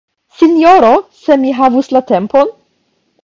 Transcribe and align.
Sinjoro, 0.37 0.89
se 1.25 1.37
mi 1.43 1.53
havus 1.59 1.91
la 1.97 2.03
tempon! 2.13 2.53